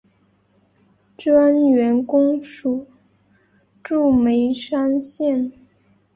[1.15, 2.87] 专员公署
[3.83, 5.51] 驻眉山县。